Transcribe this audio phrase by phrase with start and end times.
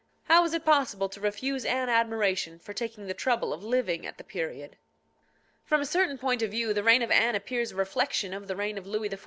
[0.23, 4.17] How was it possible to refuse Anne admiration for taking the trouble of living at
[4.17, 4.77] the period?
[5.63, 8.55] From a certain point of view, the reign of Anne appears a reflection of the
[8.55, 9.19] reign of Louis XIV.